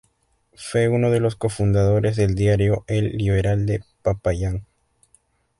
[0.55, 4.65] Fue uno de los cofundadores del diario El Liberal de Popayán.